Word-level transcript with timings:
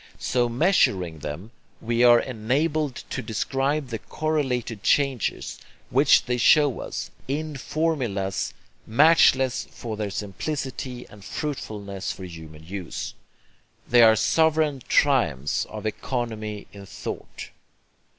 So 0.17 0.49
measuring 0.49 1.19
them, 1.19 1.51
we 1.79 2.03
are 2.03 2.19
enabled 2.19 3.03
to 3.11 3.21
describe 3.21 3.89
the 3.89 3.99
correlated 3.99 4.81
changes 4.81 5.59
which 5.91 6.25
they 6.25 6.37
show 6.37 6.79
us, 6.79 7.11
in 7.27 7.55
formulas 7.55 8.51
matchless 8.87 9.67
for 9.69 9.95
their 9.97 10.09
simplicity 10.09 11.05
and 11.07 11.23
fruitfulness 11.23 12.11
for 12.11 12.23
human 12.23 12.65
use. 12.65 13.13
They 13.87 14.01
are 14.01 14.15
sovereign 14.15 14.81
triumphs 14.87 15.65
of 15.65 15.85
economy 15.85 16.65
in 16.73 16.87
thought. 16.87 17.51